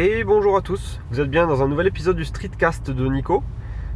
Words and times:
Et 0.00 0.22
bonjour 0.22 0.56
à 0.56 0.60
tous, 0.60 1.00
vous 1.10 1.18
êtes 1.18 1.28
bien 1.28 1.48
dans 1.48 1.60
un 1.60 1.66
nouvel 1.66 1.88
épisode 1.88 2.14
du 2.14 2.24
Streetcast 2.24 2.88
de 2.88 3.08
Nico. 3.08 3.42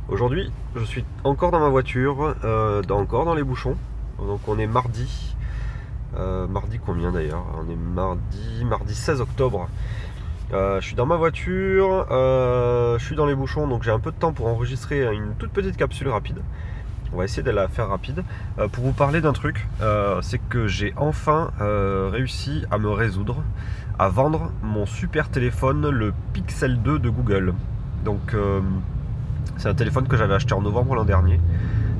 Aujourd'hui, 0.09 0.51
je 0.75 0.83
suis 0.83 1.05
encore 1.23 1.53
dans 1.53 1.61
ma 1.61 1.69
voiture, 1.69 2.35
euh, 2.43 2.83
encore 2.91 3.25
dans 3.25 3.37
les 3.37 3.45
bouchons. 3.45 3.77
Donc 4.19 4.41
on 4.49 4.59
est 4.59 4.67
mardi. 4.67 5.37
Euh, 6.17 6.49
mardi 6.49 6.81
combien 6.85 7.13
d'ailleurs? 7.13 7.45
On 7.57 7.71
est 7.71 7.77
mardi, 7.77 8.65
mardi 8.65 8.97
16 8.97 9.21
octobre. 9.21 9.69
Euh, 10.53 10.81
je 10.81 10.87
suis 10.89 10.97
dans 10.97 11.07
ma 11.07 11.15
voiture, 11.15 12.05
je 12.11 13.05
suis 13.05 13.15
dans 13.15 13.27
les 13.27 13.37
bouchons, 13.37 13.69
donc 13.69 13.85
j'ai 13.85 13.93
un 13.93 14.01
peu 14.01 14.11
de 14.11 14.17
temps 14.17 14.33
pour 14.33 14.49
enregistrer 14.49 15.05
une 15.15 15.37
toute 15.39 15.53
petite 15.53 15.77
capsule 15.77 16.09
rapide. 16.09 16.43
On 17.13 17.19
va 17.19 17.25
essayer 17.25 17.43
de 17.43 17.51
la 17.51 17.69
faire 17.69 17.89
rapide. 17.89 18.25
pour 18.73 18.85
vous 18.85 18.93
parler 18.93 19.21
d'un 19.21 19.33
truc, 19.33 19.67
c'est 20.23 20.39
que 20.49 20.67
j'ai 20.67 20.95
enfin 20.97 21.51
réussi 21.59 22.65
à 22.71 22.79
me 22.79 22.89
résoudre 22.89 23.43
à 23.99 24.09
vendre 24.09 24.51
mon 24.63 24.87
super 24.87 25.29
téléphone, 25.29 25.89
le 25.89 26.13
Pixel 26.33 26.81
2 26.83 26.99
de 26.99 27.11
Google. 27.11 27.55
Donc 28.05 28.35
euh, 28.35 28.61
c'est 29.57 29.69
un 29.69 29.75
téléphone 29.75 30.09
que 30.09 30.17
j'avais 30.17 30.35
acheté 30.35 30.55
en 30.55 30.61
novembre 30.61 30.95
l'an 30.95 31.05
dernier. 31.05 31.41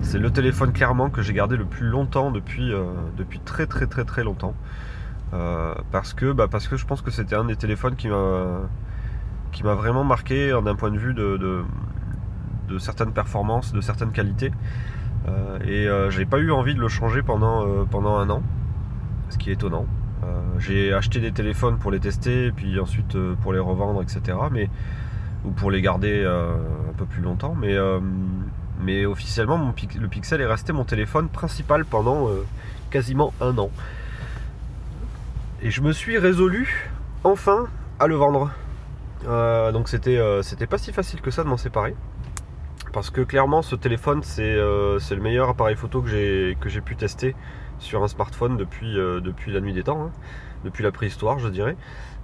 C'est 0.03 0.19
le 0.19 0.31
téléphone 0.31 0.73
clairement 0.73 1.11
que 1.11 1.23
j'ai 1.23 1.33
gardé 1.33 1.57
le 1.57 1.65
plus 1.65 1.87
longtemps 1.87 2.33
depuis, 2.33 2.73
euh, 2.73 2.87
depuis 3.17 3.39
très 3.41 3.67
très 3.67 3.87
très 3.87 4.05
très 4.05 4.25
longtemps. 4.25 4.55
Euh, 5.33 5.75
parce, 5.91 6.13
que, 6.13 6.33
bah, 6.33 6.47
parce 6.51 6.69
que 6.69 6.77
je 6.77 6.85
pense 6.85 7.01
que 7.01 7.11
c'était 7.11 7.37
un 7.37 7.45
des 7.45 7.57
téléphones 7.57 7.97
qui 7.97 8.09
m'a 8.09 8.63
qui 9.53 9.63
m'a 9.65 9.75
vraiment 9.75 10.03
marqué 10.03 10.51
d'un 10.65 10.75
point 10.75 10.91
de 10.91 10.99
vue 10.99 11.13
de, 11.13 11.37
de, 12.69 12.79
certaines 12.79 13.13
performances, 13.13 13.73
de 13.73 13.83
certaines 13.83 14.13
qualités. 14.13 14.51
Et 15.65 15.89
j'ai 16.11 16.25
pas 16.25 16.39
eu 16.39 16.51
envie 16.51 16.75
de 16.75 16.81
le 16.81 16.89
changer 16.89 17.23
pendant, 17.23 17.85
pendant 17.87 18.17
un 18.17 18.29
an, 18.31 18.43
ce 19.31 19.39
qui 19.39 19.51
est 19.51 19.55
étonnant. 19.55 19.87
Euh, 20.25 20.41
j'ai 20.59 20.93
acheté 20.93 21.21
des 21.21 21.33
téléphones 21.33 21.79
pour 21.79 21.91
les 21.91 21.99
tester, 21.99 22.53
puis 22.53 22.79
ensuite 22.79 23.17
euh, 23.17 23.35
pour 23.43 23.53
les 23.53 23.59
revendre, 23.59 24.03
etc. 24.03 24.39
Mais, 24.51 24.69
ou 25.45 25.51
pour 25.51 25.71
les 25.71 25.83
garder 25.83 26.23
euh, 26.25 26.55
un 26.89 26.93
peu 26.97 27.05
plus 27.05 27.23
longtemps. 27.23 27.57
Mais, 27.57 29.07
officiellement, 29.07 29.75
le 30.01 30.09
Pixel 30.09 30.41
est 30.41 30.47
resté 30.47 30.73
mon 30.73 30.85
téléphone 30.85 31.29
principal 31.29 31.85
pendant 31.85 32.29
quasiment 32.91 33.33
un 33.41 33.57
an. 33.59 33.71
Et 35.63 35.71
je 35.71 35.81
me 35.81 35.93
suis 35.93 36.19
résolu 36.19 36.91
enfin 37.25 37.69
à 38.01 38.09
le 38.09 38.17
vendre. 38.17 38.51
donc 39.73 39.89
c'était 39.89 40.67
pas 40.69 40.79
si 40.79 40.93
facile 40.93 41.21
que 41.21 41.31
ça 41.31 41.45
de 41.45 41.49
m'en 41.49 41.57
séparer. 41.57 41.95
Parce 42.93 43.11
que 43.11 43.23
clairement 43.23 43.63
ce 43.63 43.75
téléphone 43.75 44.23
c'est 44.23 44.57
le 44.57 45.21
meilleur 45.21 45.49
appareil 45.49 45.77
photo 45.77 46.03
que 46.03 46.09
j'ai 46.09 46.81
pu 46.81 46.97
tester 46.97 47.35
sur 47.83 48.03
un 48.03 48.09
smartphone 48.09 48.57
depuis, 48.57 48.99
euh, 48.99 49.21
la 49.49 49.61
nuit 49.61 49.73
des 49.73 49.83
temps, 49.83 50.05
hein. 50.05 50.11
depuis 50.65 50.83
la 50.83 50.93
préhistoire, 50.93 51.39
je 51.39 51.49
dirais. 51.49 51.77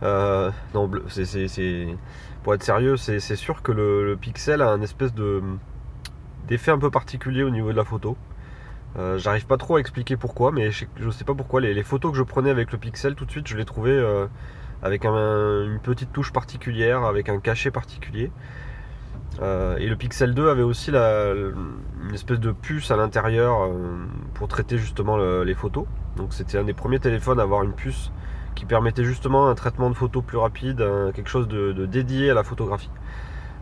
Euh, 0.03 0.51
pour 2.43 2.55
être 2.55 2.63
sérieux, 2.63 2.97
c'est, 2.97 3.21
sûr 3.37 3.63
que 3.63 3.73
le, 3.73 4.17
Pixel 4.19 4.63
a 4.63 4.71
un 4.71 4.81
espèce 4.81 5.13
de 5.13 5.43
d'effet 6.47 6.71
un 6.71 6.79
peu 6.79 6.91
particulier 6.91 7.43
au 7.43 7.51
niveau 7.51 7.73
de 7.73 7.77
la 7.77 7.85
photo. 7.85 8.17
Euh, 8.97 9.19
j'arrive 9.19 9.47
pas 9.47 9.59
trop 9.59 9.77
à 9.77 9.81
expliquer 9.81 10.17
pourquoi, 10.17 10.51
mais 10.51 10.71
je, 10.71 10.87
ne 10.99 11.11
sais 11.11 11.25
pas 11.25 11.35
pourquoi. 11.35 11.61
Les, 11.61 11.83
photos 11.83 12.13
que 12.13 12.17
je 12.17 12.23
prenais 12.23 12.49
avec 12.49 12.73
le 12.73 12.79
Pixel, 12.79 13.17
tout 13.17 13.27
de 13.27 13.31
suite, 13.31 13.49
je 13.49 13.57
les 13.57 13.67
trouvais 13.67 14.01
avec 14.83 15.05
une 15.05 15.81
petite 15.83 16.13
touche 16.13 16.33
particulière, 16.33 17.05
avec 17.05 17.29
un 17.29 17.39
cachet 17.39 17.71
particulier. 17.71 18.31
Euh, 19.41 19.77
et 19.77 19.87
le 19.87 19.97
Pixel 19.97 20.35
2 20.35 20.49
avait 20.49 20.63
aussi 20.63 20.91
une 20.91 22.15
espèce 22.15 22.41
de 22.41 22.51
puce 22.51 22.91
à 22.91 22.97
l'intérieur 22.97 23.63
euh, 23.63 23.71
pour 24.35 24.49
traiter 24.49 24.79
justement 24.79 25.17
les 25.17 25.55
photos. 25.55 25.85
Donc 26.17 26.33
c'était 26.33 26.59
un 26.59 26.65
des 26.65 26.75
premiers 26.75 26.99
téléphones 26.99 27.39
à 27.39 27.45
avoir 27.45 27.63
une 27.63 27.73
puce 27.73 28.11
qui 28.55 28.65
permettait 28.65 29.05
justement 29.05 29.49
un 29.49 29.55
traitement 29.55 29.89
de 29.89 29.95
photos 29.95 30.25
plus 30.25 30.39
rapide, 30.39 30.85
quelque 31.15 31.31
chose 31.31 31.47
de, 31.47 31.87
dédié 31.87 32.31
à 32.31 32.35
la 32.35 32.43
photographie. 32.43 32.91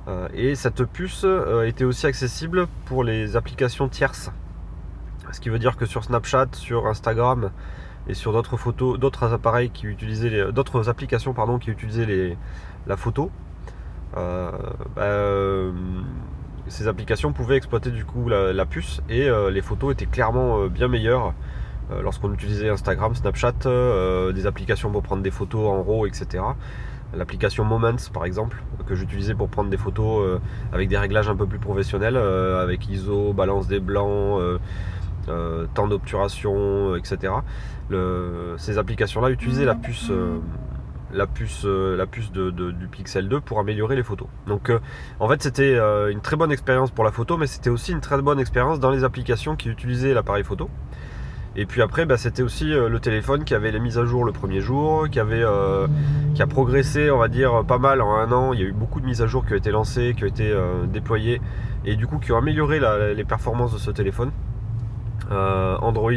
Euh, 0.09 0.29
et 0.33 0.55
cette 0.55 0.85
puce 0.85 1.27
était 1.65 1.85
aussi 1.85 2.07
accessible 2.07 2.67
pour 2.87 3.05
les 3.05 3.37
applications 3.37 3.89
tierces. 3.89 4.31
Ce 5.33 5.41
qui 5.41 5.51
veut 5.51 5.59
dire 5.59 5.77
que 5.77 5.85
sur 5.85 6.05
Snapchat, 6.05 6.47
sur 6.53 6.87
Instagram 6.87 7.51
et 8.09 8.15
sur 8.15 8.33
d'autres 8.33 8.57
photos, 8.57 8.99
d'autres 8.99 9.33
appareils 9.35 9.71
qui 9.71 9.87
utilisaient 9.87 10.51
d'autres 10.53 10.89
applications 10.89 11.35
pardon, 11.35 11.59
qui 11.59 11.71
utilisaient 11.71 12.39
la 12.87 12.97
photo, 12.97 13.31
bah, 14.17 15.03
euh, 15.03 15.73
ces 16.69 16.89
applications 16.89 17.33
pouvaient 17.33 17.57
exploiter 17.57 17.91
du 17.91 18.05
coup 18.05 18.29
la, 18.29 18.67
puce 18.67 19.03
et 19.09 19.29
euh, 19.29 19.51
les 19.51 19.63
photos 19.63 19.93
étaient 19.93 20.07
clairement 20.07 20.67
bien 20.67 20.89
meilleures 20.89 21.35
lorsqu'on 22.03 22.33
utilisait 22.35 22.69
Instagram, 22.69 23.15
Snapchat, 23.15 24.33
des 24.35 24.47
applications 24.49 24.91
pour 24.91 25.03
prendre 25.03 25.23
des 25.23 25.31
photos 25.31 25.69
en 25.69 25.85
RAW, 25.85 26.07
etc. 26.07 26.43
L'application 27.15 27.63
Moments 27.65 27.95
par 28.13 28.25
exemple, 28.25 28.61
que 28.89 28.97
j'utilisais 28.97 29.35
pour 29.35 29.49
prendre 29.49 29.71
des 29.71 29.77
photos 29.77 30.41
avec 30.73 30.89
des 30.89 30.99
réglages 30.99 31.29
un 31.29 31.37
peu 31.37 31.47
plus 31.47 31.61
professionnels, 31.61 32.17
avec 32.17 32.89
ISO, 32.89 33.33
balance 33.33 33.69
des 33.69 33.79
blancs, 33.79 34.43
temps 35.75 35.87
d'obturation, 35.87 36.97
etc. 36.97 37.35
ces 38.57 38.79
applications-là 38.79 39.31
utilisaient 39.31 39.65
la 39.65 39.77
puce 39.77 40.11
la 41.13 41.27
puce, 41.27 41.63
euh, 41.65 41.97
la 41.97 42.07
puce 42.07 42.33
de, 42.33 42.51
du 42.51 42.89
Pixel 42.89 43.29
2 43.29 43.41
pour 43.41 43.59
améliorer 43.59 43.97
les 43.97 44.03
photos. 44.03 44.29
Donc 44.47 44.71
euh, 44.71 44.79
en 45.21 45.29
fait 45.29 45.43
c'était 45.43 45.75
euh, 45.75 46.11
une 46.11 46.21
très 46.21 46.37
bonne 46.37 46.53
expérience 46.53 46.91
pour 46.91 47.05
la 47.05 47.13
photo, 47.13 47.37
mais 47.37 47.47
c'était 47.47 47.71
aussi 47.71 47.93
une 47.93 48.01
très 48.01 48.21
bonne 48.21 48.41
expérience 48.41 48.81
dans 48.81 48.91
les 48.91 49.05
applications 49.05 49.57
qui 49.57 49.69
utilisaient 49.69 50.15
l'appareil 50.15 50.45
photo. 50.45 50.69
Et 51.59 51.65
puis 51.65 51.81
après, 51.81 52.05
bah, 52.05 52.19
c'était 52.19 52.43
aussi 52.43 52.67
le 52.67 53.01
téléphone 53.01 53.45
qui 53.45 53.55
avait 53.55 53.71
les 53.71 53.81
mises 53.81 53.97
à 53.97 54.05
jour 54.05 54.27
le 54.27 54.33
premier 54.33 54.61
jour, 54.61 55.09
qui, 55.09 55.19
avait, 55.19 55.43
qui 56.35 56.43
a 56.43 56.47
progressé, 56.47 57.11
on 57.11 57.17
va 57.17 57.29
dire, 57.29 57.65
pas 57.65 57.79
mal 57.79 58.03
en 58.03 58.15
un 58.15 58.31
an. 58.31 58.53
Il 58.53 58.61
y 58.61 58.63
a 58.63 58.67
eu 58.67 58.75
beaucoup 58.75 59.01
de 59.01 59.07
mises 59.07 59.23
à 59.23 59.27
jour 59.27 59.47
qui 59.47 59.55
ont 59.55 59.57
été 59.57 59.71
lancées, 59.71 60.13
qui 60.15 60.25
ont 60.25 60.27
été 60.27 60.55
déployées, 60.93 61.41
et 61.87 61.97
du 61.97 62.07
coup 62.07 62.19
qui 62.19 62.31
ont 62.33 62.37
amélioré 62.37 62.79
les 63.15 63.25
performances 63.25 63.73
de 63.73 63.79
ce 63.79 63.91
téléphone. 63.91 64.33
Android, 65.31 66.13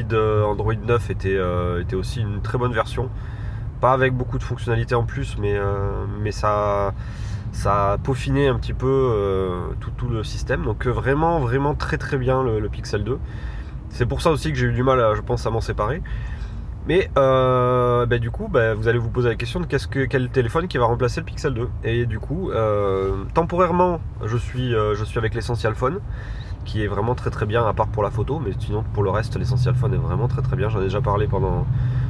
Android 0.45 0.73
9 0.73 1.09
était, 1.09 1.39
était 1.79 1.95
aussi 1.95 2.19
une 2.19 2.41
très 2.41 2.57
bonne 2.57 2.73
version 2.73 3.09
pas 3.79 3.93
avec 3.93 4.13
beaucoup 4.13 4.37
de 4.37 4.43
fonctionnalités 4.43 4.95
en 4.95 5.03
plus, 5.03 5.37
mais, 5.37 5.55
euh, 5.55 6.05
mais 6.21 6.31
ça, 6.31 6.93
ça 7.51 7.93
a 7.93 7.97
peaufiné 7.97 8.47
un 8.47 8.55
petit 8.55 8.73
peu 8.73 8.87
euh, 8.87 9.59
tout, 9.97 10.07
le 10.07 10.23
système. 10.23 10.63
Donc 10.63 10.85
euh, 10.85 10.91
vraiment, 10.91 11.39
vraiment 11.39 11.75
très 11.75 11.97
très 11.97 12.17
bien 12.17 12.43
le, 12.43 12.67
Pixel 12.69 13.03
2. 13.03 13.17
C'est 13.89 14.05
pour 14.05 14.21
ça 14.21 14.31
aussi 14.31 14.51
que 14.51 14.57
j'ai 14.57 14.67
eu 14.67 14.73
du 14.73 14.83
mal, 14.83 15.15
je 15.15 15.21
pense, 15.21 15.45
à 15.45 15.49
m'en 15.49 15.61
séparer. 15.61 16.01
Mais 16.87 17.09
bah, 17.15 18.17
du 18.19 18.31
coup, 18.31 18.47
bah, 18.47 18.73
vous 18.73 18.87
allez 18.87 18.97
vous 18.97 19.09
poser 19.09 19.29
la 19.29 19.35
question 19.35 19.59
de 19.59 19.65
que, 19.65 20.05
quel 20.05 20.29
téléphone 20.29 20.67
qui 20.67 20.77
va 20.77 20.85
remplacer 20.85 21.19
le 21.21 21.25
Pixel 21.25 21.53
2. 21.53 21.69
Et 21.83 22.05
du 22.05 22.19
coup, 22.19 22.51
temporairement, 23.33 23.99
je 24.25 24.37
suis, 24.37 24.71
je 24.71 25.03
suis 25.03 25.17
avec 25.17 25.33
l'Essential 25.33 25.75
Phone, 25.75 25.99
qui 26.65 26.83
est 26.83 26.87
vraiment 26.87 27.15
très 27.15 27.29
très 27.29 27.45
bien, 27.45 27.65
à 27.65 27.73
part 27.73 27.87
pour 27.87 28.03
la 28.03 28.11
photo, 28.11 28.39
mais 28.43 28.51
sinon 28.59 28.83
pour 28.93 29.03
le 29.03 29.09
reste, 29.09 29.37
l'Essential 29.37 29.75
Phone 29.75 29.93
est 29.93 29.97
vraiment 29.97 30.27
très 30.27 30.41
très 30.41 30.55
bien. 30.55 30.69
J'en 30.69 30.79
ai 30.79 30.85
déjà 30.85 31.01
parlé 31.01 31.27
pendant, 31.27 31.65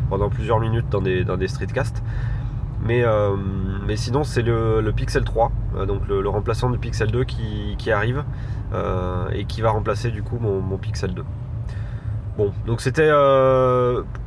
pendant 0.09 0.29
plusieurs 0.29 0.59
minutes 0.59 0.89
dans 0.89 1.01
des, 1.01 1.23
dans 1.23 1.37
des 1.37 1.47
streetcasts. 1.47 2.03
Mais, 2.81 3.03
euh, 3.03 3.35
mais 3.85 3.97
sinon, 3.97 4.23
c'est 4.23 4.41
le, 4.41 4.91
Pixel 4.95 5.23
3, 5.23 5.51
euh, 5.75 5.85
donc 5.85 6.07
le, 6.07 6.27
remplaçant 6.29 6.69
du 6.69 6.77
Pixel 6.77 7.11
2 7.11 7.23
qui, 7.25 7.91
arrive 7.91 8.23
euh, 8.73 9.27
et 9.33 9.45
qui 9.45 9.61
va 9.61 9.71
remplacer 9.71 10.11
du 10.11 10.23
coup 10.23 10.37
mon, 10.39 10.77
Pixel 10.77 11.13
2. 11.13 11.23
Bon, 12.37 12.53
donc 12.65 12.81
c'était. 12.81 13.09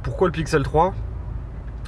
pourquoi 0.02 0.28
le 0.28 0.32
Pixel 0.32 0.62
3 0.62 0.94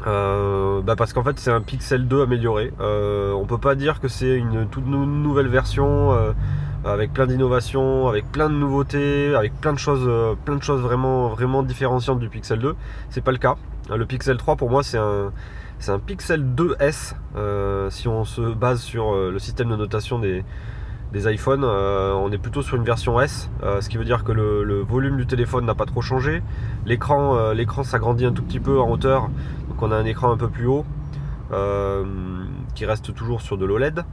bah 0.06 0.96
parce 0.96 1.14
qu'en 1.14 1.22
fait 1.22 1.38
c'est 1.38 1.50
un 1.50 1.62
Pixel 1.62 2.06
2 2.08 2.22
amélioré. 2.22 2.72
on 2.80 3.44
peut 3.46 3.58
pas 3.58 3.74
dire 3.74 4.00
que 4.00 4.08
c'est 4.08 4.36
une 4.36 4.66
toute 4.68 4.86
nouvelle 4.86 5.48
version 5.48 6.14
avec 6.84 7.12
plein 7.12 7.26
d'innovations, 7.26 8.08
avec 8.08 8.30
plein 8.30 8.50
de 8.50 8.54
nouveautés, 8.54 9.34
avec 9.34 9.58
plein 9.60 9.72
de 9.72 9.78
choses, 9.78 10.36
plein 10.44 10.56
de 10.56 10.62
choses 10.62 10.80
vraiment, 10.80 11.28
vraiment 11.28 11.62
différenciantes 11.62 12.18
du 12.18 12.28
Pixel 12.28 12.58
2. 12.58 12.74
C'est 13.10 13.22
pas 13.22 13.32
le 13.32 13.38
cas. 13.38 13.56
Le 13.94 14.06
Pixel 14.06 14.36
3 14.36 14.56
pour 14.56 14.70
moi 14.70 14.82
c'est 14.82 14.98
un, 14.98 15.30
c'est 15.78 15.92
un 15.92 15.98
Pixel 15.98 16.42
2S 16.56 17.14
euh, 17.36 17.90
si 17.90 18.08
on 18.08 18.24
se 18.24 18.40
base 18.40 18.80
sur 18.80 19.12
euh, 19.12 19.30
le 19.30 19.38
système 19.38 19.68
de 19.68 19.76
notation 19.76 20.18
des, 20.18 20.44
des 21.12 21.30
iPhones. 21.30 21.62
Euh, 21.62 22.14
on 22.14 22.32
est 22.32 22.38
plutôt 22.38 22.62
sur 22.62 22.76
une 22.76 22.84
version 22.84 23.20
S, 23.20 23.50
ce 23.62 23.86
qui 23.88 23.98
veut 23.98 24.04
dire 24.06 24.24
que 24.24 24.32
le, 24.32 24.80
volume 24.80 25.18
du 25.18 25.26
téléphone 25.26 25.66
n'a 25.66 25.74
pas 25.74 25.84
trop 25.84 26.00
changé. 26.00 26.42
L'écran, 26.86 27.52
l'écran 27.52 27.82
s'agrandit 27.82 28.24
un 28.24 28.32
tout 28.32 28.42
petit 28.42 28.60
peu 28.60 28.80
en 28.80 28.90
hauteur, 28.90 29.28
donc 29.68 29.82
on 29.82 29.92
a 29.92 29.96
un 29.96 30.04
écran 30.04 30.32
un 30.32 30.38
peu 30.38 30.48
plus 30.48 30.66
haut 30.66 30.86
qui 32.74 32.86
reste 32.86 33.14
toujours 33.14 33.42
sur 33.42 33.58
de 33.58 33.64
l'OLED. 33.66 34.04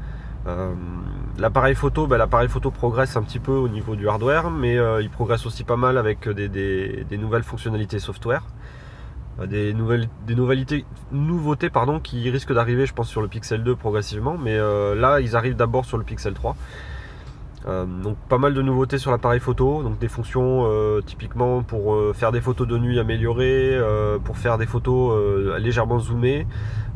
L'appareil 1.38 1.76
photo, 1.76 2.08
ben, 2.08 2.18
l'appareil 2.18 2.50
photo 2.50 2.72
progresse 2.72 3.16
un 3.18 3.24
petit 3.24 3.40
peu 3.40 3.54
au 3.54 3.68
niveau 3.68 3.96
du 3.96 4.08
hardware, 4.08 4.50
mais 4.50 4.78
il 5.02 5.10
progresse 5.10 5.46
aussi 5.46 5.64
pas 5.64 5.78
mal 5.78 5.98
avec 5.98 6.28
des, 6.30 6.48
des 6.50 7.18
nouvelles 7.18 7.44
fonctionnalités 7.44 8.00
software. 8.00 8.44
Euh, 9.40 9.46
des, 9.46 9.74
nouvelles, 9.74 10.08
nouveautés 11.12 11.70
qui 12.04 12.30
risquent 12.30 12.54
d'arriver, 12.54 12.86
je 12.86 12.94
pense, 12.94 13.10
sur 13.10 13.22
le 13.22 13.28
Pixel 13.28 13.64
2 13.64 13.76
progressivement. 13.76 14.38
Mais 14.38 14.56
euh, 14.56 14.96
là, 14.96 15.20
ils 15.20 15.36
arrivent 15.36 15.56
d'abord 15.56 15.86
sur 15.86 15.98
le 15.98 16.04
Pixel 16.04 16.34
3. 16.34 16.56
Euh, 17.68 17.86
donc 17.86 18.18
pas 18.28 18.40
mal 18.40 18.54
de 18.54 18.62
nouveautés 18.62 18.98
sur 18.98 19.12
l'appareil 19.12 19.40
photo, 19.40 19.84
donc 19.84 20.00
des 20.00 20.08
fonctions 20.08 20.64
euh, 20.66 21.02
typiquement 21.02 21.62
pour 21.62 21.94
euh, 21.94 22.12
faire 22.14 22.32
des 22.32 22.42
photos 22.42 22.68
de 22.68 22.78
nuit 22.78 23.00
améliorées, 23.00 23.80
pour 24.24 24.38
faire 24.38 24.58
des 24.58 24.66
photos 24.66 25.60
légèrement 25.60 26.00
zoomées. 26.00 26.48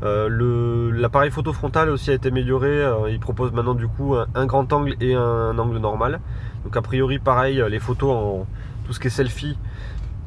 l'appareil 0.02 1.32
photo 1.32 1.54
frontal 1.54 1.90
aussi 1.90 2.12
a 2.12 2.14
été 2.14 2.30
amélioré, 2.30 2.84
il 3.10 3.20
propose 3.20 3.52
maintenant 3.52 3.76
du 3.76 3.88
coup 3.88 4.16
un, 4.16 4.46
grand 4.46 4.72
angle 4.74 4.96
et 5.02 5.14
un, 5.14 5.58
angle 5.58 5.78
normal. 5.78 6.20
Donc 6.64 6.76
a 6.76 6.82
priori 6.82 7.20
pareil, 7.20 7.64
les 7.70 7.80
photos 7.80 8.12
en 8.12 8.48
tout 8.86 8.94
ce 8.94 9.00
qui 9.00 9.08
est 9.08 9.12
selfie 9.12 9.58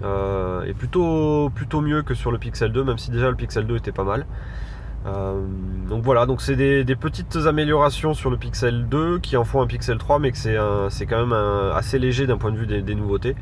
est 0.03 0.75
plutôt, 0.75 1.51
plutôt 1.55 1.81
mieux 1.81 2.03
que 2.03 2.15
sur 2.15 2.31
le 2.31 2.39
Pixel 2.39 2.73
2, 2.73 2.85
même 2.85 2.99
si 2.99 3.11
déjà 3.11 3.31
le 3.31 3.37
Pixel 3.37 3.67
2 3.67 3.77
était 3.77 3.93
pas 3.93 4.05
mal. 4.05 4.27
Euh, 5.07 5.41
donc 5.89 6.03
voilà, 6.03 6.27
donc 6.27 6.41
c'est 6.43 6.57
des, 6.57 6.85
petites 6.97 7.37
améliorations 7.47 8.15
sur 8.15 8.31
le 8.31 8.37
Pixel 8.37 8.89
2 8.89 9.19
qui 9.21 9.37
en 9.37 9.45
font 9.45 9.63
un 9.63 9.67
Pixel 9.67 9.99
3, 9.99 10.19
mais 10.19 10.33
que 10.33 10.39
c'est 10.91 11.07
quand 11.07 11.27
même 11.27 11.39
assez 11.75 11.99
léger 11.99 12.27
d'un 12.27 12.37
point 12.37 12.51
de 12.51 12.57
vue 12.57 12.67
des, 12.67 12.95
nouveautés. 12.95 13.37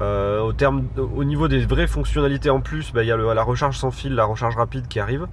Euh, 0.00 0.40
au, 0.40 0.52
terme, 0.52 0.84
au 0.96 1.22
niveau 1.22 1.46
des 1.46 1.64
vraies 1.64 1.86
fonctionnalités 1.86 2.50
en 2.50 2.60
plus, 2.60 2.92
bah, 2.92 3.04
il 3.04 3.06
y 3.06 3.12
a 3.12 3.16
la 3.16 3.42
recharge 3.42 3.78
sans 3.78 3.90
fil, 3.90 4.14
la 4.14 4.24
recharge 4.24 4.56
rapide 4.56 4.88
qui 4.88 4.98
arrive. 4.98 5.26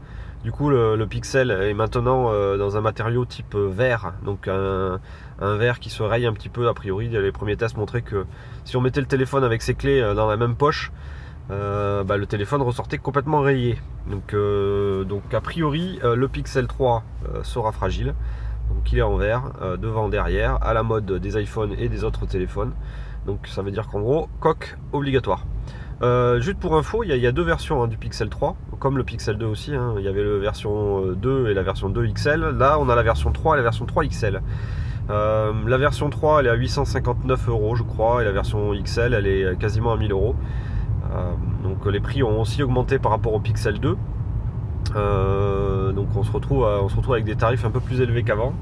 Du 0.43 0.51
coup, 0.51 0.69
le, 0.69 1.03
Pixel 1.05 1.51
est 1.51 1.73
maintenant 1.73 2.31
euh, 2.31 2.57
dans 2.57 2.75
un 2.75 2.81
matériau 2.81 3.25
type 3.25 3.55
verre, 3.55 4.13
donc 4.23 4.47
un, 4.47 4.99
verre 5.39 5.79
qui 5.79 5.89
se 5.89 6.03
raye 6.03 6.25
un 6.25 6.33
petit 6.33 6.49
peu. 6.49 6.67
A 6.67 6.73
priori, 6.73 7.09
les 7.09 7.31
premiers 7.31 7.55
tests 7.55 7.77
montraient 7.77 8.01
que 8.01 8.25
si 8.65 8.75
on 8.75 8.81
mettait 8.81 9.01
le 9.01 9.07
téléphone 9.07 9.43
avec 9.43 9.61
ses 9.61 9.73
clés 9.73 10.01
dans 10.15 10.27
la 10.27 10.37
même 10.37 10.55
poche, 10.55 10.91
euh, 11.51 12.03
bah, 12.03 12.17
le 12.17 12.25
téléphone 12.25 12.61
ressortait 12.61 12.97
complètement 12.97 13.41
rayé. 13.41 13.77
Donc, 14.09 14.33
euh, 14.33 15.03
a 15.33 15.41
priori, 15.41 15.99
euh, 16.03 16.15
le 16.15 16.27
Pixel 16.27 16.67
3 16.67 17.03
sera 17.43 17.71
fragile. 17.71 18.13
Donc 18.69 18.93
il 18.93 18.99
est 18.99 19.03
en 19.03 19.17
verre, 19.17 19.51
devant, 19.79 20.07
derrière, 20.07 20.57
à 20.63 20.73
la 20.73 20.81
mode 20.81 21.05
des 21.05 21.41
iPhones 21.41 21.75
et 21.77 21.89
des 21.89 22.05
autres 22.05 22.25
téléphones. 22.25 22.71
Donc 23.25 23.45
ça 23.47 23.61
veut 23.61 23.71
dire 23.71 23.89
qu'en 23.89 23.99
gros, 23.99 24.29
coque 24.39 24.77
obligatoire. 24.93 25.45
juste 26.39 26.57
pour 26.57 26.77
info, 26.77 27.03
il 27.03 27.13
y, 27.13 27.27
a 27.27 27.31
deux 27.33 27.43
versions 27.43 27.83
hein, 27.83 27.87
du 27.89 27.97
Pixel 27.97 28.29
3, 28.29 28.55
comme 28.79 28.97
le 28.97 29.03
Pixel 29.03 29.37
2 29.37 29.45
aussi. 29.45 29.75
Hein. 29.75 29.95
il 29.97 30.05
y 30.05 30.07
avait 30.07 30.23
la 30.23 30.37
version 30.37 31.05
2 31.05 31.49
et 31.49 31.53
la 31.53 31.63
version 31.63 31.89
2 31.89 32.07
XL. 32.13 32.39
Là, 32.57 32.79
on 32.79 32.87
a 32.87 32.95
la 32.95 33.03
version 33.03 33.33
3 33.33 33.55
et 33.55 33.57
la 33.57 33.63
version 33.63 33.85
3 33.85 34.05
XL. 34.05 34.41
la 35.09 35.77
version 35.77 36.09
3, 36.09 36.39
elle 36.39 36.47
est 36.47 36.51
à 36.51 36.55
859 36.55 37.49
euros, 37.49 37.75
je 37.75 37.83
crois, 37.83 38.21
et 38.21 38.25
la 38.25 38.31
version 38.31 38.73
XL, 38.73 39.13
elle 39.13 39.27
est 39.27 39.59
quasiment 39.59 39.91
à 39.91 39.97
1000 39.97 40.13
euros. 40.13 40.35
Euh, 41.13 41.33
donc 41.63 41.85
les 41.85 41.99
prix 41.99 42.23
ont 42.23 42.41
aussi 42.41 42.63
augmenté 42.63 42.99
par 42.99 43.11
rapport 43.11 43.33
au 43.33 43.39
Pixel 43.39 43.79
2. 43.79 43.97
Euh, 44.95 45.91
donc 45.91 46.07
on 46.15 46.23
se, 46.23 46.31
retrouve 46.31 46.65
avec 47.13 47.25
des 47.25 47.35
tarifs 47.35 47.65
un 47.65 47.71
peu 47.71 47.79
plus 47.79 48.01
élevés 48.01 48.23
qu'avant. 48.23 48.53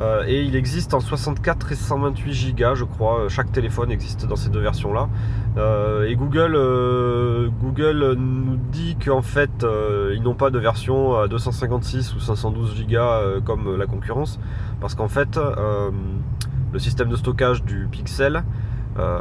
Euh, 0.00 0.24
et 0.26 0.42
il 0.42 0.56
existe 0.56 0.94
en 0.94 1.00
64 1.00 1.72
et 1.72 1.74
128 1.74 2.54
Go, 2.56 2.74
je 2.74 2.84
crois. 2.84 3.28
Chaque 3.28 3.52
téléphone 3.52 3.90
existe 3.90 4.26
dans 4.26 4.36
ces 4.36 4.48
deux 4.48 4.60
versions-là. 4.60 5.08
et 6.06 6.16
Google, 6.16 6.58
Google 7.62 8.14
nous 8.18 8.56
dit 8.56 8.96
qu'en 8.96 9.22
fait, 9.22 9.66
ils 10.14 10.22
n'ont 10.22 10.34
pas 10.34 10.50
de 10.50 10.58
version 10.58 11.16
à 11.16 11.28
256 11.28 12.14
ou 12.14 12.20
512 12.20 12.86
Go 12.86 12.98
comme 13.44 13.76
la 13.76 13.86
concurrence, 13.86 14.40
parce 14.80 14.94
qu'en 14.94 15.08
fait, 15.08 15.38
le 16.72 16.78
système 16.78 17.08
de 17.08 17.16
stockage 17.16 17.62
du 17.62 17.86
Pixel 17.90 18.42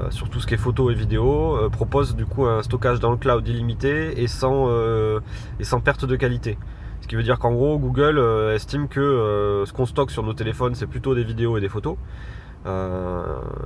sur 0.09 0.29
tout 0.29 0.39
ce 0.39 0.47
qui 0.47 0.53
est 0.53 0.57
photo 0.57 0.91
et 0.91 0.93
vidéo, 0.93 1.55
euh, 1.55 1.69
propose 1.69 2.15
du 2.15 2.25
coup 2.25 2.45
un 2.45 2.61
stockage 2.61 2.99
dans 2.99 3.11
le 3.11 3.17
cloud 3.17 3.47
illimité 3.47 4.21
et 4.21 4.27
sans, 4.27 4.67
euh, 4.69 5.19
et 5.59 5.63
sans 5.63 5.79
perte 5.79 6.05
de 6.05 6.15
qualité. 6.15 6.57
Ce 7.01 7.07
qui 7.07 7.15
veut 7.15 7.23
dire 7.23 7.39
qu'en 7.39 7.53
gros, 7.53 7.79
Google 7.79 8.19
estime 8.53 8.87
que 8.87 9.63
ce 9.65 9.73
qu'on 9.73 9.87
stocke 9.87 10.11
sur 10.11 10.21
nos 10.21 10.33
téléphones, 10.33 10.75
c'est 10.75 10.85
plutôt 10.85 11.15
des 11.15 11.23
vidéos 11.23 11.57
et 11.57 11.61
des 11.61 11.69
photos. 11.69 11.97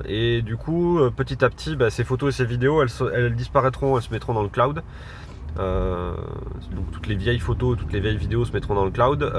et 0.05 0.41
du 0.41 0.55
coup, 0.55 0.99
petit 1.15 1.43
à 1.43 1.49
petit, 1.49 1.75
bah, 1.75 1.89
ces 1.89 2.05
photos 2.05 2.33
et 2.33 2.37
ces 2.37 2.45
vidéos, 2.45 2.81
elles, 2.81 2.89
elles, 3.13 3.35
disparaîtront, 3.35 3.97
elles 3.97 4.03
se 4.03 4.11
mettront 4.13 4.33
dans 4.33 4.43
le 4.43 4.47
cloud. 4.47 4.83
donc 5.57 6.91
toutes 6.93 7.07
les 7.07 7.15
vieilles 7.15 7.39
photos, 7.39 7.77
toutes 7.77 7.91
les 7.91 7.99
vieilles 7.99 8.17
vidéos 8.17 8.45
se 8.45 8.53
mettront 8.53 8.73
dans 8.73 8.85
le 8.85 8.91
cloud 8.91 9.29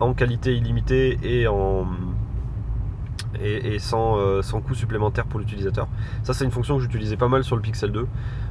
en 0.00 0.12
qualité 0.12 0.56
illimitée 0.56 1.18
et 1.22 1.46
en, 1.46 1.86
et, 3.38 3.78
euh, 3.92 4.42
sans, 4.42 4.60
coût 4.60 4.74
supplémentaire 4.74 5.26
pour 5.26 5.40
l'utilisateur. 5.40 5.88
Ça, 6.22 6.34
c'est 6.34 6.44
une 6.44 6.50
fonction 6.50 6.76
que 6.76 6.82
j'utilisais 6.82 7.16
pas 7.16 7.28
mal 7.28 7.44
sur 7.44 7.56
le 7.56 7.62
Pixel 7.62 7.92
2. 7.92 8.06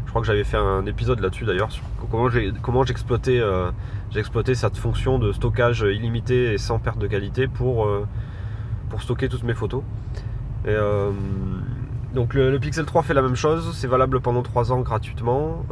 Je 0.06 0.10
crois 0.10 0.22
que 0.22 0.28
j'avais 0.28 0.44
fait 0.44 0.58
un 0.58 0.86
épisode 0.86 1.20
là-dessus 1.20 1.46
d'ailleurs 1.46 1.72
sur 1.72 1.84
comment 2.10 2.84
j'exploitais 2.84 3.40
euh, 3.40 3.70
cette 4.12 4.78
fonction 4.78 5.20
de 5.20 5.32
stockage 5.32 5.82
illimité 5.82 6.54
et 6.54 6.58
sans 6.58 6.80
perte 6.80 6.98
de 6.98 7.08
qualité 7.08 7.48
pour, 7.48 7.86
euh, 7.86 8.08
stocker 9.00 9.30
toutes 9.30 9.44
mes 9.44 9.54
photos. 9.54 9.84
donc 12.16 12.34
le, 12.34 12.58
Pixel 12.58 12.86
3 12.86 13.04
fait 13.04 13.14
la 13.14 13.22
même 13.22 13.36
chose, 13.36 13.76
c'est 13.76 13.88
valable 13.88 14.20
pendant 14.20 14.42
3 14.42 14.72
ans 14.72 14.82
gratuitement. 14.82 15.64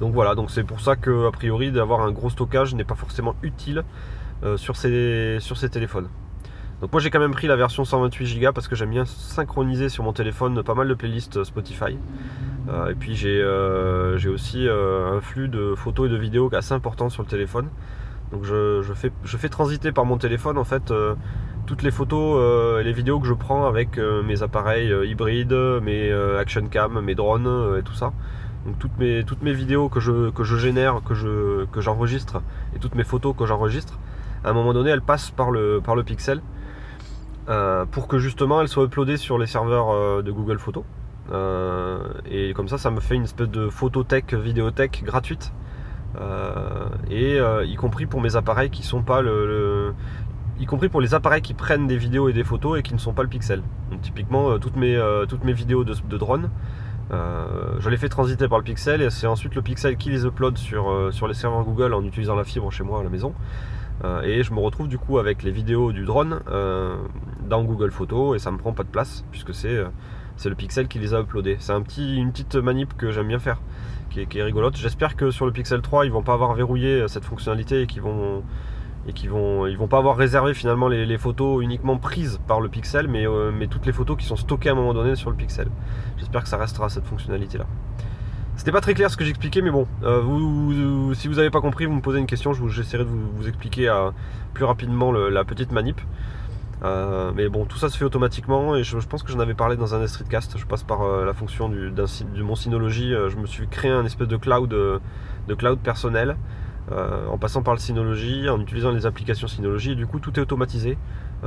donc 0.00 0.14
voilà, 0.14 0.34
donc 0.34 0.50
c'est 0.50 0.64
pour 0.64 0.80
ça 0.80 0.96
que 0.96 1.28
a 1.28 1.30
priori 1.32 1.70
d'avoir 1.72 2.00
un 2.00 2.12
gros 2.12 2.30
stockage 2.30 2.74
n'est 2.74 2.84
pas 2.84 2.94
forcément 2.94 3.34
utile 3.42 3.84
sur 4.56 4.74
ces 4.74 5.38
téléphones. 5.70 6.08
Donc 6.80 6.92
moi 6.92 7.00
j'ai 7.00 7.08
quand 7.08 7.20
même 7.20 7.32
pris 7.32 7.46
la 7.46 7.56
version 7.56 7.86
128 7.86 8.38
Go 8.38 8.52
parce 8.52 8.68
que 8.68 8.76
j'aime 8.76 8.90
bien 8.90 9.06
synchroniser 9.06 9.88
sur 9.88 10.04
mon 10.04 10.12
téléphone 10.12 10.62
pas 10.62 10.74
mal 10.74 10.88
de 10.88 10.94
playlists 10.94 11.42
Spotify. 11.44 11.96
Euh, 12.68 12.90
et 12.90 12.94
puis 12.94 13.14
j'ai 13.14 13.40
euh, 13.40 14.18
aussi 14.28 14.68
euh, 14.68 15.16
un 15.16 15.20
flux 15.22 15.48
de 15.48 15.74
photos 15.74 16.08
et 16.08 16.12
de 16.12 16.16
vidéos 16.16 16.50
assez 16.54 16.74
important 16.74 17.08
sur 17.08 17.22
le 17.22 17.28
téléphone. 17.28 17.68
Donc 18.30 18.44
je, 18.44 18.82
fais, 18.94 19.10
je 19.24 19.36
fais 19.38 19.48
transiter 19.48 19.90
par 19.90 20.04
mon 20.04 20.18
téléphone 20.18 20.58
en 20.58 20.64
fait 20.64 20.92
toutes 21.64 21.82
les 21.82 21.92
photos 21.92 22.80
et 22.80 22.84
les 22.84 22.92
vidéos 22.92 23.20
que 23.20 23.26
je 23.26 23.34
prends 23.34 23.66
avec 23.66 23.98
mes 23.98 24.42
appareils 24.42 24.92
hybrides, 25.08 25.54
mes 25.80 26.12
action 26.36 26.66
cam, 26.66 27.00
mes 27.00 27.14
drones 27.14 27.78
et 27.78 27.82
tout 27.84 27.94
ça. 27.94 28.12
Donc 28.66 28.80
toutes 28.80 28.98
mes, 28.98 29.22
toutes 29.22 29.42
mes 29.42 29.52
vidéos 29.52 29.88
que 29.88 30.00
je, 30.00 30.30
que 30.30 30.42
je 30.42 30.56
génère, 30.56 31.02
que 31.04 31.80
j'enregistre 31.80 32.42
et 32.74 32.80
toutes 32.80 32.96
mes 32.96 33.04
photos 33.04 33.32
que 33.38 33.46
j'enregistre, 33.46 33.96
à 34.42 34.50
un 34.50 34.52
moment 34.52 34.74
donné 34.74 34.90
elles 34.90 35.02
passent 35.02 35.30
par 35.30 35.52
le, 35.52 35.80
par 35.80 35.94
le 35.94 36.02
pixel. 36.02 36.42
Euh, 37.48 37.84
pour 37.84 38.08
que 38.08 38.18
justement 38.18 38.60
elle 38.60 38.66
soit 38.66 38.84
uploadée 38.84 39.16
sur 39.16 39.38
les 39.38 39.46
serveurs 39.46 39.90
euh, 39.90 40.22
de 40.22 40.32
Google 40.32 40.58
Photos. 40.58 40.82
Euh, 41.32 41.98
et 42.28 42.52
comme 42.54 42.66
ça, 42.66 42.76
ça 42.76 42.90
me 42.90 42.98
fait 42.98 43.14
une 43.14 43.22
espèce 43.22 43.48
de 43.48 43.68
photothèque, 43.68 44.34
vidéothèque 44.34 45.02
gratuite. 45.04 45.52
et 47.10 47.38
y 47.64 47.74
compris 47.76 48.06
pour 48.06 48.20
mes 48.20 48.36
appareils 48.36 48.70
qui 48.70 48.82
sont 48.82 49.02
pas 49.02 49.20
le, 49.22 49.94
y 50.58 50.66
compris 50.66 50.88
pour 50.88 51.00
les 51.00 51.14
appareils 51.14 51.42
qui 51.42 51.54
prennent 51.54 51.86
des 51.86 51.98
vidéos 51.98 52.28
et 52.28 52.32
des 52.32 52.44
photos 52.44 52.78
et 52.78 52.82
qui 52.82 52.94
ne 52.94 52.98
sont 52.98 53.12
pas 53.12 53.22
le 53.22 53.28
pixel. 53.28 53.62
Donc 53.90 54.00
typiquement 54.00 54.58
toutes 54.58 54.76
mes, 54.76 54.98
toutes 55.28 55.44
mes 55.44 55.52
vidéos 55.52 55.84
de, 55.84 56.16
drone, 56.16 56.50
je 57.10 57.90
les 57.90 57.96
fais 57.96 58.08
transiter 58.08 58.48
par 58.48 58.58
le 58.58 58.64
pixel 58.64 59.02
et 59.02 59.10
c'est 59.10 59.26
ensuite 59.26 59.54
le 59.54 59.62
pixel 59.62 59.96
qui 59.96 60.10
les 60.10 60.24
upload 60.24 60.56
sur, 60.56 61.12
sur 61.12 61.28
les 61.28 61.34
serveurs 61.34 61.64
Google 61.64 61.92
en 61.92 62.02
utilisant 62.04 62.34
la 62.34 62.44
fibre 62.44 62.70
chez 62.70 62.84
moi 62.84 63.00
à 63.00 63.02
la 63.02 63.10
maison. 63.10 63.34
et 64.22 64.42
je 64.42 64.52
me 64.54 64.60
retrouve 64.60 64.88
du 64.88 64.98
coup 64.98 65.18
avec 65.18 65.42
les 65.42 65.50
vidéos 65.50 65.92
du 65.92 66.04
drone 66.04 66.40
dans 67.48 67.62
Google 67.64 67.90
Photos 67.90 68.36
et 68.36 68.38
ça 68.38 68.50
me 68.50 68.58
prend 68.58 68.72
pas 68.72 68.82
de 68.82 68.88
place 68.88 69.24
puisque 69.30 69.54
c'est 69.54 69.76
euh, 69.76 69.88
c'est 70.36 70.48
le 70.48 70.54
Pixel 70.54 70.86
qui 70.86 70.98
les 70.98 71.14
a 71.14 71.20
uploadés. 71.20 71.56
C'est 71.60 71.72
un 71.72 71.82
petit, 71.82 72.16
une 72.16 72.30
petite 72.30 72.56
manip 72.56 72.96
que 72.96 73.10
j'aime 73.10 73.28
bien 73.28 73.38
faire, 73.38 73.60
qui 74.10 74.20
est, 74.20 74.42
rigolote. 74.42 74.76
J'espère 74.76 75.16
que 75.16 75.30
sur 75.30 75.46
le 75.46 75.52
Pixel 75.52 75.80
3, 75.80 76.06
ils 76.06 76.12
vont 76.12 76.22
pas 76.22 76.34
avoir 76.34 76.54
verrouillé 76.54 77.02
euh, 77.02 77.08
cette 77.08 77.24
fonctionnalité 77.24 77.82
et 77.82 77.86
qu'ils 77.86 78.02
vont 78.02 78.42
et 79.08 79.28
vont 79.28 79.66
ils 79.68 79.78
vont 79.78 79.86
pas 79.86 79.98
avoir 79.98 80.16
réservé 80.16 80.52
finalement 80.52 80.88
les, 80.88 81.18
photos 81.18 81.62
uniquement 81.62 81.96
prises 81.96 82.40
par 82.48 82.60
le 82.60 82.68
Pixel, 82.68 83.06
mais, 83.08 83.26
euh, 83.26 83.52
mais 83.56 83.68
toutes 83.68 83.86
les 83.86 83.92
photos 83.92 84.16
qui 84.16 84.26
sont 84.26 84.36
stockées 84.36 84.68
à 84.68 84.72
un 84.72 84.74
moment 84.74 84.94
donné 84.94 85.14
sur 85.14 85.30
le 85.30 85.36
Pixel. 85.36 85.68
J'espère 86.18 86.42
que 86.42 86.48
ça 86.48 86.56
restera 86.56 86.88
cette 86.88 87.06
fonctionnalité 87.06 87.58
là. 87.58 87.66
C'était 88.56 88.72
pas 88.72 88.80
très 88.80 88.94
clair 88.94 89.10
ce 89.10 89.18
que 89.18 89.24
j'expliquais, 89.24 89.60
mais 89.60 89.70
bon, 89.70 89.86
si 91.14 91.28
vous 91.28 91.34
n'avez 91.34 91.50
pas 91.50 91.60
compris, 91.60 91.84
vous 91.84 91.92
me 91.92 92.00
posez 92.00 92.18
une 92.18 92.26
question, 92.26 92.54
j'essaierai 92.54 93.04
de 93.04 93.10
vous, 93.10 93.46
expliquer 93.46 93.94
plus 94.54 94.64
rapidement 94.64 95.12
la 95.12 95.44
petite 95.44 95.72
manip. 95.72 96.00
Euh, 96.82 97.32
mais 97.34 97.48
bon, 97.48 97.64
tout 97.64 97.78
ça 97.78 97.88
se 97.88 97.96
fait 97.96 98.04
automatiquement 98.04 98.76
et 98.76 98.84
je, 98.84 98.98
pense 98.98 99.22
que 99.22 99.32
j'en 99.32 99.40
avais 99.40 99.54
parlé 99.54 99.76
dans 99.76 99.94
un 99.94 100.06
streetcast. 100.06 100.58
Je 100.58 100.66
passe 100.66 100.82
par 100.82 101.02
euh, 101.02 101.24
la 101.24 101.32
fonction 101.32 101.68
du, 101.68 101.90
mon 102.42 102.54
Synology. 102.54 103.14
Euh, 103.14 103.30
je 103.30 103.36
me 103.36 103.46
suis 103.46 103.66
créé 103.66 103.90
un 103.90 104.04
espèce 104.04 104.28
de 104.28 104.36
cloud, 104.36 104.68
de 104.68 105.54
cloud 105.54 105.78
personnel 105.78 106.36
en 106.88 107.36
passant 107.36 107.64
par 107.64 107.74
le 107.74 107.80
Synology, 107.80 108.48
en 108.48 108.60
utilisant 108.60 108.92
les 108.92 109.06
applications 109.06 109.48
Synology. 109.48 109.96
Du 109.96 110.06
coup, 110.06 110.20
tout 110.20 110.38
est 110.38 110.42
automatisé. 110.42 110.96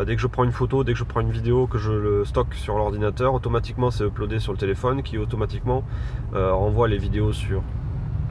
dès 0.06 0.16
que 0.18 0.22
je 0.22 0.28
prends 0.28 0.44
une 0.44 0.52
photo, 0.52 0.84
dès 0.84 0.92
que 0.92 1.00
je 1.00 1.06
prends 1.06 1.22
une 1.22 1.32
vidéo, 1.32 1.66
que 1.66 1.78
je 1.78 1.94
le 1.94 2.26
stocke 2.26 2.54
sur 2.56 2.76
l'ordinateur, 2.76 3.34
automatiquement 3.34 3.90
c'est 3.90 4.04
uploadé 4.06 4.40
sur 4.40 4.52
le 4.52 4.58
téléphone 4.58 5.02
qui 5.02 5.18
automatiquement 5.18 5.86
renvoie 6.34 6.90
les 6.90 6.98
vidéos 6.98 7.32
sur 7.32 7.64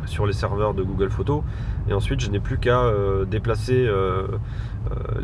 sur 0.05 0.26
les 0.26 0.35
serveurs 0.35 0.75
de 0.75 0.83
Google 0.83 1.09
Photos. 1.09 1.43
Et 1.88 1.95
ensuite, 1.95 2.21
je 2.21 2.31
n'ai 2.31 2.40
plus 2.40 2.59
qu'à 2.59 2.83
déplacer, 3.26 3.88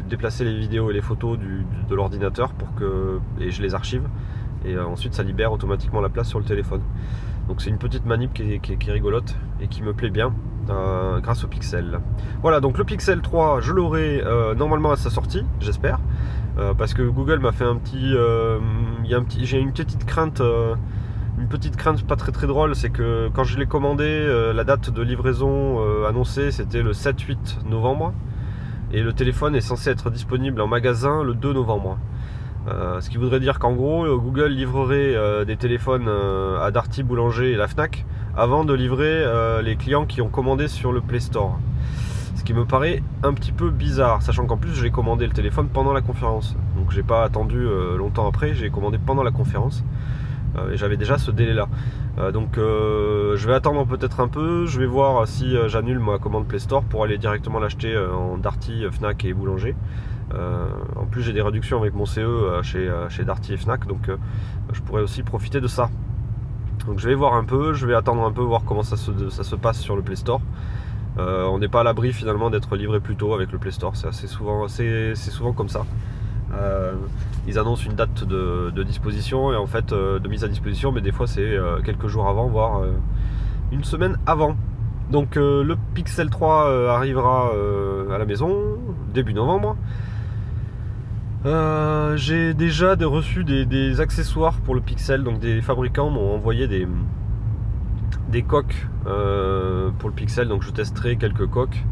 déplacer 0.09 0.45
les 0.45 0.57
vidéos 0.59 0.91
et 0.91 0.95
les 0.95 1.01
photos 1.01 1.39
de 1.39 1.95
l'ordinateur 1.95 2.53
pour 2.53 2.75
que 2.75 3.19
et 3.41 3.51
je 3.51 3.63
les 3.63 3.75
archive. 3.75 4.03
Et 4.65 4.79
ensuite, 4.79 5.15
ça 5.15 5.23
libère 5.23 5.53
automatiquement 5.53 6.01
la 6.01 6.09
place 6.09 6.29
sur 6.29 6.39
le 6.39 6.45
téléphone. 6.45 6.81
Donc 7.49 7.61
c'est 7.61 7.69
une 7.69 7.79
petite 7.79 8.07
manip 8.07 8.33
qui 8.33 8.55
est, 8.55 8.93
rigolote 8.93 9.37
et 9.61 9.69
qui 9.69 9.83
me 9.83 9.93
plaît 9.93 10.11
bien. 10.11 10.33
grâce 10.67 11.45
au 11.45 11.49
Pixel. 11.49 12.01
Voilà, 12.41 12.61
donc 12.61 12.79
le 12.79 12.85
Pixel 12.85 13.21
3, 13.21 13.61
je 13.61 13.73
l'aurai 13.73 14.23
normalement 14.57 14.91
à 14.91 14.97
sa 14.97 15.11
sortie, 15.11 15.45
j'espère. 15.61 15.99
parce 16.79 16.95
que 16.95 17.03
Google 17.03 17.41
m'a 17.41 17.53
fait 17.53 17.65
un 17.65 17.77
petit. 17.77 18.15
petit 19.27 19.45
J'ai 19.47 19.59
une 19.59 19.73
petite 19.73 20.07
crainte 20.07 20.41
une 21.39 21.49
petite 21.49 21.77
crainte 21.77 22.07
pas 22.07 22.17
très 22.17 22.33
très 22.33 22.47
drôle, 22.47 22.75
c'est 22.75 22.91
que 22.91 23.29
quand 23.35 23.45
je 23.45 23.59
l'ai 23.59 23.67
commandé, 23.67 24.05
euh, 24.05 24.53
la 24.53 24.65
date 24.65 24.91
de 24.91 25.03
livraison 25.03 25.81
euh, 25.81 26.09
annoncée 26.09 26.51
c'était 26.51 26.83
le 26.83 26.93
7-8 26.93 27.67
novembre. 27.69 28.13
Et 28.95 29.03
le 29.03 29.13
téléphone 29.13 29.57
est 29.57 29.61
censé 29.61 29.91
être 29.91 30.09
disponible 30.09 30.61
en 30.61 30.69
magasin 30.69 31.25
le 31.25 31.35
2 31.35 31.53
novembre. 31.53 31.99
Euh, 32.69 33.01
ce 33.01 33.11
qui 33.11 33.17
voudrait 33.17 33.41
dire 33.41 33.59
qu'en 33.59 33.73
gros, 33.73 34.07
Google 34.21 34.53
livrerait 34.53 35.45
des 35.45 35.57
téléphones 35.57 36.09
à 36.09 36.71
Darty 36.71 37.03
Boulanger 37.03 37.51
et 37.51 37.57
la 37.57 37.67
Fnac 37.67 38.07
avant 38.37 38.65
de 38.65 38.73
livrer 38.73 39.25
les 39.65 39.75
clients 39.75 40.07
qui 40.07 40.23
ont 40.23 40.29
commandé 40.29 40.69
sur 40.69 40.93
le 40.93 41.01
Play 41.01 41.19
Store. 41.19 41.59
Ce 42.37 42.45
qui 42.45 42.55
me 42.55 42.65
paraît 42.65 43.03
un 43.25 43.35
petit 43.35 43.51
peu 43.51 43.71
bizarre, 43.71 44.23
sachant 44.23 44.47
qu'en 44.47 44.59
plus 44.59 44.75
j'ai 44.75 44.91
commandé 44.91 45.27
le 45.27 45.33
téléphone 45.33 45.69
pendant 45.69 45.93
la 45.93 46.01
conférence. 46.01 46.55
Donc 46.77 46.93
j'ai 46.93 47.03
pas 47.03 47.25
attendu 47.25 47.67
longtemps 47.99 48.29
après, 48.29 48.55
j'ai 48.55 48.71
commandé 48.71 48.99
pendant 49.05 49.25
la 49.25 49.33
conférence. 49.33 49.83
Euh, 50.57 50.77
j'avais 50.77 50.97
déjà 50.97 51.19
ce 51.19 51.31
délai 51.31 51.55
là. 51.55 51.69
Euh, 52.19 52.31
donc 52.31 52.59
euh, 52.59 53.37
je 53.37 53.47
vais 53.47 53.55
attendre 53.55 53.85
peut-être 53.87 54.21
un 54.21 54.29
peu, 54.29 54.67
je 54.67 54.79
vais 54.79 54.87
voir 54.87 55.27
si 55.27 55.55
j'annule 55.67 55.99
ma 55.99 56.19
commande 56.19 56.47
Play 56.47 56.59
Store 56.61 56.85
pour 56.85 57.05
aller 57.05 57.19
directement 57.19 57.59
l'acheter 57.59 57.97
en 57.97 58.39
Darty, 58.39 58.85
Fnac 58.91 59.25
et 59.25 59.35
Boulanger. 59.35 59.75
en 60.33 61.07
plus 61.11 61.23
j'ai 61.23 61.33
des 61.33 61.43
réductions 61.43 61.79
avec 61.81 61.95
mon 61.95 62.07
CE 62.07 62.61
chez, 62.63 63.25
Darty 63.25 63.55
et 63.55 63.57
Fnac, 63.57 63.87
donc 63.87 64.11
je 64.73 64.81
pourrais 64.83 65.03
aussi 65.03 65.23
profiter 65.23 65.61
de 65.61 65.69
ça. 65.69 65.91
Donc 66.87 66.99
je 66.99 67.09
vais 67.09 67.15
voir 67.15 67.35
un 67.35 67.45
peu, 67.45 67.73
je 67.73 67.87
vais 67.87 67.95
attendre 67.95 68.23
un 68.25 68.33
peu, 68.33 68.43
voir 68.43 68.63
comment 68.65 68.83
ça 68.83 68.97
se, 68.97 69.57
passe 69.57 69.81
sur 69.81 69.97
le 69.97 70.03
Play 70.03 70.17
Store. 70.17 70.41
on 71.19 71.59
n'est 71.59 71.69
pas 71.69 71.81
à 71.81 71.85
l'abri 71.85 72.13
finalement 72.13 72.51
d'être 72.51 72.77
livré 72.77 73.01
plus 73.01 73.17
tôt 73.17 73.35
avec 73.35 73.51
le 73.51 73.59
Play 73.59 73.73
Store, 73.73 73.95
c'est 73.97 74.29
souvent, 74.29 74.67
souvent 74.69 75.53
comme 75.53 75.69
ça. 75.69 75.85
Euh, 76.61 76.95
ils 77.47 77.59
annoncent 77.59 77.85
une 77.85 77.95
date 77.95 78.25
de, 78.25 78.83
disposition 78.85 79.53
et 79.53 79.57
en 79.57 79.67
fait 79.67 79.93
euh, 79.93 80.19
de 80.19 80.29
mise 80.29 80.45
à 80.45 80.49
disposition, 80.49 80.93
mais 80.93 81.01
des 81.01 81.13
fois 81.13 81.27
c'est 81.27 81.43
euh, 81.43 81.81
quelques 81.83 82.07
jours 82.07 82.27
avant, 82.27 82.49
voire 82.49 82.83
une 83.73 83.85
semaine 83.85 84.17
avant. 84.27 84.57
Donc 85.11 85.37
le 85.37 85.77
Pixel 85.95 86.31
3 86.31 86.91
arrivera 86.91 87.51
à 88.11 88.19
la 88.19 88.25
maison 88.25 88.79
début 89.13 89.35
novembre. 89.35 89.77
j'ai 92.17 92.55
déjà 92.55 92.95
reçu 92.95 93.45
des, 93.45 94.01
accessoires 94.01 94.55
pour 94.65 94.75
le 94.75 94.81
Pixel, 94.81 95.23
donc 95.23 95.41
des 95.41 95.61
fabricants 95.61 96.09
m'ont 96.09 96.35
envoyé 96.35 96.67
des, 96.69 96.89
des 98.31 98.43
coques 98.43 98.87
pour 99.03 100.09
le 100.09 100.15
Pixel, 100.15 100.49
donc 100.49 100.63
je 100.63 100.71
testerai 100.71 101.17
quelques 101.17 101.47
coques. 101.49 101.85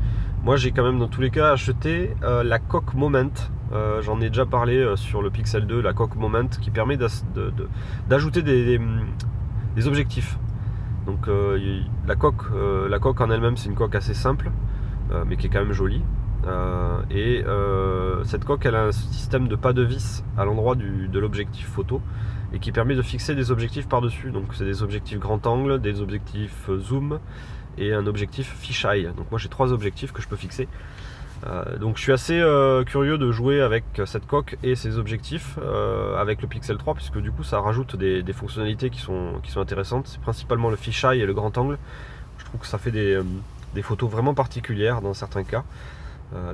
Moi 0.43 0.57
j'ai 0.57 0.73
quand 0.73 0.83
même 0.83 0.99
dans 0.99 1.09
tous 1.09 1.21
les 1.21 1.31
cas 1.31 1.53
acheté 1.53 2.17
la 2.23 2.59
coque 2.59 2.95
Moment 2.95 3.31
euh, 3.73 4.03
j'en 4.03 4.21
ai 4.21 4.29
déjà 4.29 4.45
parlé 4.45 4.77
euh, 4.77 4.97
sur 4.97 5.23
le 5.23 5.31
Pixel 5.31 5.67
2, 5.67 5.81
la 5.81 5.93
coque 5.93 6.17
Moment, 6.17 6.47
qui 6.61 6.71
permet 6.71 6.97
d'ajouter 6.97 8.43
des, 8.43 8.79
objectifs. 9.87 10.39
Donc 11.07 11.29
euh, 11.29 11.83
la, 12.07 12.15
coque, 12.15 12.45
la 12.89 12.99
coque 12.99 13.21
en 13.21 13.31
elle-même, 13.31 13.57
c'est 13.57 13.69
une 13.69 13.75
coque 13.75 13.95
assez 13.95 14.15
simple, 14.15 14.51
mais 15.27 15.37
qui 15.37 15.47
est 15.47 15.51
quand 15.51 15.61
même 15.61 15.73
jolie. 15.73 16.03
et 17.11 17.45
cette 18.25 18.45
coque, 18.45 18.67
elle 18.67 18.77
a 18.77 18.85
un 18.85 18.93
système 18.93 19.49
de 19.49 19.57
pas 19.57 19.73
de 19.73 19.83
vis 19.83 20.25
à 20.37 20.45
l'endroit 20.45 20.75
de 20.75 21.19
l'objectif 21.19 21.67
photo 21.67 22.01
et 22.55 22.59
qui 22.59 22.71
permet 22.71 22.95
de 22.95 23.03
fixer 23.03 23.35
des 23.35 23.51
objectifs 23.51 23.89
par-dessus. 23.89 24.31
Donc 24.31 24.55
c'est 24.55 24.65
des 24.65 24.83
objectifs 24.83 25.19
grand 25.19 25.47
angle, 25.47 25.81
des 25.81 26.01
objectifs 26.03 26.71
zoom 26.79 27.19
et 27.79 27.95
un 27.95 28.07
objectif 28.07 28.55
fisheye. 28.59 29.09
Donc 29.17 29.31
moi 29.31 29.39
j'ai 29.39 29.49
trois 29.49 29.73
objectifs 29.73 30.13
que 30.13 30.23
je 30.23 30.29
peux 30.29 30.37
fixer. 30.37 30.69
Euh, 31.47 31.77
donc 31.79 31.97
je 31.97 32.03
suis 32.03 32.13
assez 32.13 32.39
euh, 32.39 32.85
curieux 32.85 33.19
de 33.19 33.33
jouer 33.33 33.61
avec 33.61 33.85
cette 34.07 34.27
coque 34.27 34.57
et 34.63 34.77
ses 34.77 34.99
objectifs 34.99 35.59
euh, 35.61 36.17
avec 36.17 36.41
le 36.41 36.47
Pixel 36.47 36.77
3 36.77 36.95
puisque 36.95 37.19
du 37.19 37.33
coup 37.33 37.43
ça 37.43 37.61
rajoute 37.61 37.97
des, 37.97 38.23
fonctionnalités 38.33 38.91
qui 38.91 39.01
sont, 39.01 39.41
qui 39.43 39.51
sont 39.51 39.61
intéressantes. 39.61 40.07
C'est 40.07 40.21
principalement 40.21 40.71
le 40.71 40.77
fisheye 40.77 41.21
et 41.21 41.27
le 41.27 41.35
grand 41.35 41.57
angle. 41.59 41.79
Je 42.39 42.45
trouve 42.45 42.61
que 42.61 42.67
ça 42.67 42.79
fait 42.79 42.93
des, 42.93 43.21
photos 43.83 44.11
vraiment 44.11 44.35
particulières 44.35 45.01
dans 45.01 45.15
certains 45.15 45.45
cas. 45.45 45.65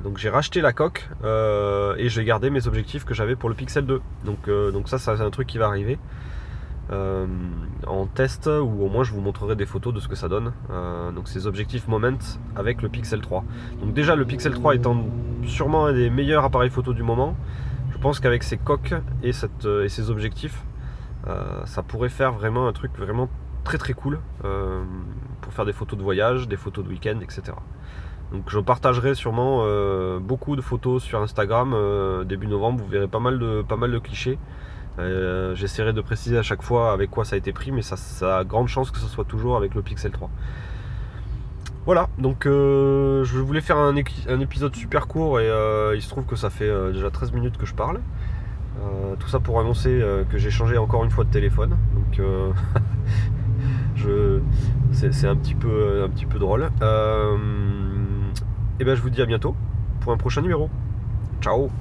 donc 0.03 0.17
j'ai 0.17 0.29
racheté 0.29 0.61
la 0.61 0.73
coque 0.73 1.07
et 1.23 2.09
j'ai 2.09 2.23
gardé 2.23 2.49
mes 2.49 2.67
objectifs 2.67 3.05
que 3.05 3.13
j'avais 3.13 3.35
pour 3.35 3.49
le 3.49 3.55
Pixel 3.55 3.85
2. 3.85 4.01
Donc, 4.25 4.49
donc 4.49 4.89
ça, 4.89 4.97
c'est 4.97 5.11
un 5.11 5.29
truc 5.29 5.47
qui 5.47 5.57
va 5.57 5.67
arriver. 5.67 5.97
Euh, 6.91 7.27
en 7.85 8.07
test 8.07 8.47
ou 8.47 8.83
au 8.83 8.89
moins 8.89 9.03
je 9.03 9.13
vous 9.13 9.21
montrerai 9.21 9.55
des 9.55 9.67
photos 9.67 9.93
de 9.93 9.99
ce 9.99 10.07
que 10.07 10.15
ça 10.15 10.27
donne. 10.27 10.53
Euh, 10.71 11.11
donc 11.11 11.27
ces 11.27 11.45
objectifs 11.45 11.87
Moment 11.87 12.17
avec 12.55 12.81
le 12.81 12.89
Pixel 12.89 13.21
3. 13.21 13.43
Donc 13.81 13.93
déjà 13.93 14.15
le 14.15 14.25
Pixel 14.25 14.53
3 14.53 14.75
étant 14.75 15.05
sûrement 15.45 15.85
un 15.85 15.93
des 15.93 16.09
meilleurs 16.09 16.43
appareils 16.43 16.71
photo 16.71 16.93
du 16.93 17.03
moment, 17.03 17.35
je 17.91 17.97
pense 17.99 18.19
qu'avec 18.19 18.43
ses 18.43 18.57
coques 18.57 18.95
et, 19.21 19.33
cette, 19.33 19.65
euh, 19.65 19.87
ses 19.87 20.09
objectifs, 20.09 20.63
ça 21.65 21.83
pourrait 21.83 22.09
faire 22.09 22.31
vraiment 22.31 22.67
un 22.67 22.73
truc 22.73 22.97
vraiment 22.97 23.29
très 23.63 23.77
très 23.77 23.93
cool 23.93 24.19
pour 25.41 25.53
faire 25.53 25.65
des 25.65 25.73
photos 25.73 25.99
de 25.99 26.03
voyage, 26.03 26.47
des 26.47 26.57
photos 26.57 26.83
de 26.83 26.89
week-end, 26.89 27.19
etc. 27.21 27.55
Donc 28.31 28.45
je 28.47 28.57
partagerai 28.57 29.13
sûrement 29.13 29.63
beaucoup 30.19 30.55
de 30.55 30.61
photos 30.61 31.03
sur 31.03 31.21
Instagram 31.21 31.75
début 32.25 32.47
novembre. 32.47 32.83
Vous 32.83 32.89
verrez 32.89 33.07
pas 33.07 33.19
mal 33.19 33.37
de 33.37 33.99
clichés. 33.99 34.39
Euh, 34.99 35.55
j'essaierai 35.55 35.93
de 35.93 36.01
préciser 36.01 36.37
à 36.37 36.43
chaque 36.43 36.61
fois 36.61 36.91
avec 36.91 37.09
quoi 37.09 37.25
ça 37.25 37.35
a 37.35 37.37
été 37.37 37.53
pris, 37.53 37.71
mais 37.71 37.81
ça, 37.81 38.37
a 38.37 38.43
grande 38.43 38.67
chance 38.67 38.91
que 38.91 38.99
ce 38.99 39.07
soit 39.07 39.25
toujours 39.25 39.57
avec 39.57 39.75
le 39.75 39.81
Pixel 39.81 40.11
3. 40.11 40.29
Voilà, 41.85 42.09
donc 42.17 42.45
euh, 42.45 43.23
je 43.23 43.39
voulais 43.39 43.61
faire 43.61 43.77
un, 43.77 43.95
épisode 43.95 44.75
super 44.75 45.07
court 45.07 45.39
et 45.39 45.49
euh, 45.49 45.95
il 45.95 46.01
se 46.01 46.09
trouve 46.09 46.25
que 46.25 46.35
ça 46.35 46.49
fait 46.49 46.69
déjà 46.91 47.09
13 47.09 47.31
minutes 47.31 47.57
que 47.57 47.65
je 47.65 47.73
parle. 47.73 47.99
tout 49.19 49.27
ça 49.27 49.39
pour 49.39 49.59
annoncer 49.59 50.01
que 50.29 50.37
j'ai 50.37 50.51
changé 50.51 50.77
encore 50.77 51.03
une 51.03 51.11
fois 51.11 51.23
de 51.23 51.31
téléphone. 51.31 51.77
Donc 51.93 52.21
c'est 54.91 55.27
un 55.27 55.35
petit 55.35 55.55
peu, 55.55 56.03
un 56.03 56.09
petit 56.09 56.25
peu 56.25 56.37
drôle. 56.37 56.69
et 58.79 58.83
bien 58.83 58.95
je 58.95 59.01
vous 59.01 59.09
dis 59.09 59.21
à 59.21 59.25
bientôt 59.25 59.55
pour 60.01 60.11
un 60.11 60.17
prochain 60.17 60.41
numéro. 60.41 60.69
Ciao 61.41 61.71